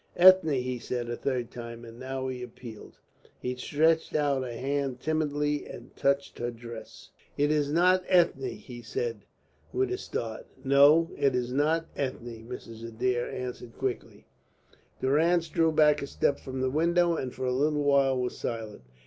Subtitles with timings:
[0.15, 2.97] "Ethne," he said a third time, and now he appealed.
[3.39, 7.11] He stretched out a hand timidly and touched her dress.
[7.37, 9.25] "It is not Ethne," he said
[9.71, 10.47] with a start.
[10.63, 12.83] "No, it is not Ethne," Mrs.
[12.83, 14.25] Adair answered quickly.
[15.01, 18.81] Durrance drew back a step from the window, and for a little while was silent.